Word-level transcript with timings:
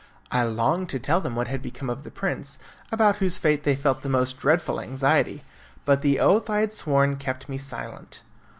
I 0.31 0.41
longed 0.41 0.89
to 0.89 0.99
tell 0.99 1.21
them 1.21 1.35
what 1.35 1.47
had 1.47 1.61
become 1.61 1.87
of 1.87 2.01
the 2.01 2.09
prince, 2.09 2.57
about 2.91 3.17
whose 3.17 3.37
fate 3.37 3.63
they 3.63 3.75
felt 3.75 4.01
the 4.01 4.09
most 4.09 4.39
dreadful 4.39 4.81
anxiety, 4.81 5.43
but 5.85 6.01
the 6.01 6.19
oath 6.19 6.49
I 6.49 6.61
had 6.61 6.73
sworn 6.73 7.17
kept 7.17 7.47
me 7.47 7.57
silent. 7.59 8.23